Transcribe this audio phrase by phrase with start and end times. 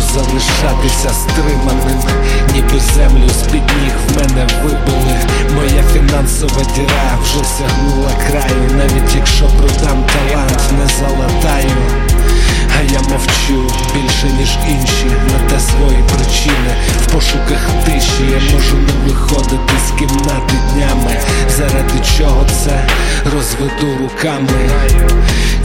[0.00, 2.00] залишатися стриманим,
[2.54, 5.16] ніби землю з-під ніг в мене вибили.
[5.54, 12.06] Моя фінансова діра вже сягнула краю, навіть якщо продам талант, не залатаю.
[12.78, 16.72] А я мовчу більше, ніж інші, на те свої причини.
[17.02, 20.54] В пошуках тиші я можу не виходити з кімнати
[22.18, 22.86] чого це
[23.34, 24.70] розведу руками.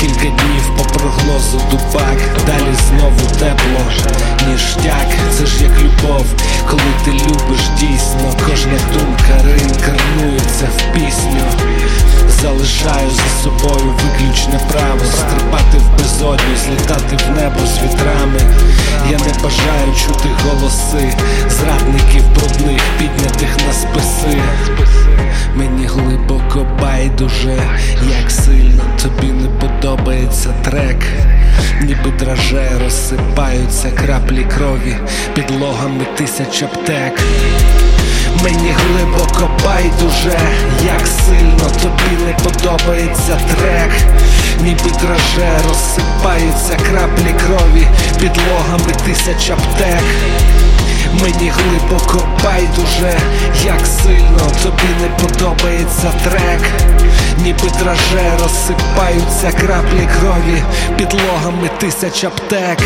[0.00, 3.92] Кілька днів по прогнозу дубак, далі знову тепло,
[4.48, 5.08] ніштяк,
[5.38, 6.26] це ж як любов,
[6.70, 11.42] коли ти любиш дійсно, кожна думка реінкарнується в пісню.
[12.42, 18.40] Залишаю за собою виключне право стрибати в безодню, злітати в небо з вітрами.
[19.10, 19.32] Я не
[19.86, 21.14] бажаю чути голоси
[21.48, 24.38] зрадників брудних, піднятих на списи.
[25.54, 27.56] Мені глибоко байдуже,
[28.20, 31.04] як сильно тобі не подобається трек,
[31.82, 34.96] ніби драже розсипаються краплі крові
[35.34, 37.20] підлогами тисяч аптек.
[38.44, 40.38] Мені глибоко байдуже,
[40.84, 44.15] як сильно тобі не подобається трек,
[44.66, 47.86] ніби драже розсипаються краплі крові
[48.20, 50.04] підлогами тисяч аптек.
[51.22, 53.18] Мені глибоко байдуже,
[53.64, 56.60] як сильно тобі не подобається трек,
[57.38, 60.62] ніби драже розсипаються краплі крові
[60.96, 62.78] підлогами тисяч аптек.